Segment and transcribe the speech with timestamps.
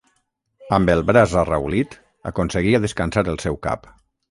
[0.77, 1.95] Amb el braç arraulit,
[2.33, 3.89] aconseguia descansar el seu cap.